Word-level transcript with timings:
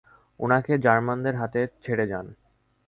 ওনাকে 0.39 0.73
জার্মানদের 0.77 1.35
হাতে 1.35 1.61
ছেড়ে 1.83 2.05
যান। 2.07 2.25